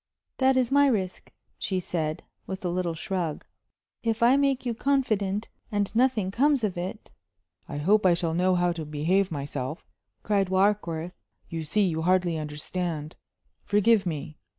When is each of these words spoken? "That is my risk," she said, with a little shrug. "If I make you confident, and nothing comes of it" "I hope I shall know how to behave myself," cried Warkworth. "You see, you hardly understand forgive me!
"That 0.39 0.57
is 0.57 0.71
my 0.71 0.87
risk," 0.87 1.29
she 1.59 1.79
said, 1.79 2.23
with 2.47 2.65
a 2.65 2.69
little 2.69 2.95
shrug. 2.95 3.45
"If 4.01 4.23
I 4.23 4.35
make 4.35 4.65
you 4.65 4.73
confident, 4.73 5.47
and 5.71 5.95
nothing 5.95 6.31
comes 6.31 6.63
of 6.63 6.75
it" 6.75 7.11
"I 7.69 7.77
hope 7.77 8.03
I 8.07 8.15
shall 8.15 8.33
know 8.33 8.55
how 8.55 8.71
to 8.71 8.83
behave 8.83 9.29
myself," 9.29 9.85
cried 10.23 10.49
Warkworth. 10.49 11.13
"You 11.49 11.63
see, 11.63 11.85
you 11.87 12.01
hardly 12.01 12.35
understand 12.37 13.15
forgive 13.63 14.07
me! 14.07 14.39